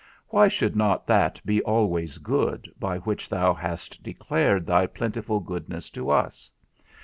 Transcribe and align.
Why 0.29 0.47
should 0.47 0.75
not 0.75 1.05
that 1.05 1.39
be 1.45 1.61
always 1.61 2.17
good 2.17 2.73
by 2.79 2.97
which 2.97 3.29
thou 3.29 3.53
hast 3.53 4.01
declared 4.01 4.65
thy 4.65 4.87
plentiful 4.87 5.39
goodness 5.39 5.91
to 5.91 6.09
us? 6.09 6.49